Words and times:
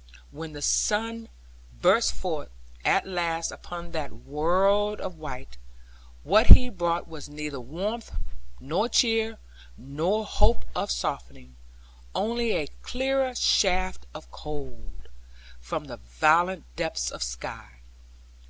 For 0.00 0.22
when 0.38 0.54
the 0.54 0.62
sun 0.62 1.28
burst 1.82 2.14
forth 2.14 2.48
at 2.86 3.06
last 3.06 3.50
upon 3.50 3.90
that 3.92 4.14
world 4.24 4.98
of 4.98 5.18
white, 5.18 5.58
what 6.22 6.46
he 6.46 6.70
brought 6.70 7.06
was 7.06 7.28
neither 7.28 7.60
warmth, 7.60 8.10
nor 8.58 8.88
cheer, 8.88 9.36
nor 9.76 10.24
hope 10.24 10.64
of 10.74 10.90
softening; 10.90 11.56
only 12.14 12.52
a 12.52 12.68
clearer 12.80 13.34
shaft 13.34 14.06
of 14.14 14.30
cold, 14.30 15.10
from 15.60 15.84
the 15.84 15.98
violet 15.98 16.62
depths 16.76 17.10
of 17.10 17.22
sky. 17.22 17.80